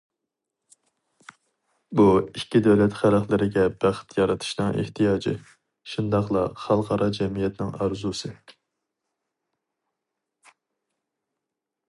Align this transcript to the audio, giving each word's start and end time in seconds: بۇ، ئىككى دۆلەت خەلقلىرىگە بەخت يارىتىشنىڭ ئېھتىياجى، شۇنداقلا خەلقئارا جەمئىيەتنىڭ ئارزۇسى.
بۇ، 1.99 2.05
ئىككى 2.21 2.61
دۆلەت 2.67 2.95
خەلقلىرىگە 3.01 3.65
بەخت 3.83 4.15
يارىتىشنىڭ 4.21 4.79
ئېھتىياجى، 4.85 5.33
شۇنداقلا 5.93 6.45
خەلقئارا 6.63 7.09
جەمئىيەتنىڭ 7.21 7.77
ئارزۇسى. 7.77 8.35